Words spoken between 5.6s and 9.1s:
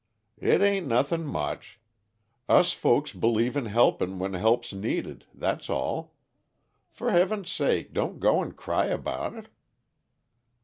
all. For Heaven's sake, don't go 'n' cry